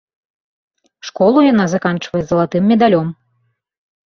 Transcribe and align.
Школу 1.09 1.43
яна 1.51 1.65
заканчвае 1.75 2.21
з 2.23 2.27
залатым 2.31 2.63
медалём. 2.71 3.07